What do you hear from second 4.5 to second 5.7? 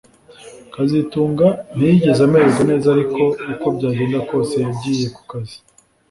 yagiye ku kazi